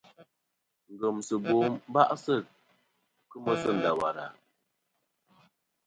[0.93, 1.55] Ngemsɨbo
[1.93, 2.35] ba'sɨ
[3.29, 4.25] kemɨ sɨ Ndawara.